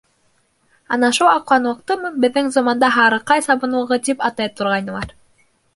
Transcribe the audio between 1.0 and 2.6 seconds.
шул аҡланлыҡтымы беҙҙең